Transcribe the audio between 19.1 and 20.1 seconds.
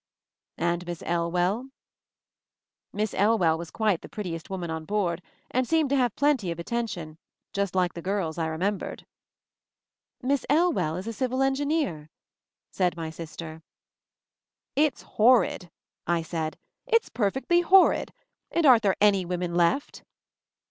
women left?"